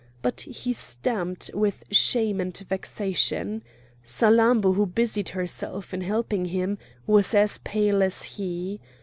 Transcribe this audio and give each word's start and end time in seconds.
But 0.23 0.41
he 0.41 0.73
stamped 0.73 1.51
with 1.53 1.83
shame 1.91 2.41
and 2.41 2.57
vexation; 2.57 3.61
Salammbô, 4.03 4.73
who 4.75 4.87
busied 4.87 5.29
herself 5.29 5.93
in 5.93 6.01
helping 6.01 6.45
him, 6.45 6.79
was 7.05 7.35
as 7.35 7.59
pale 7.59 8.01
as 8.01 8.23
he. 8.23 8.81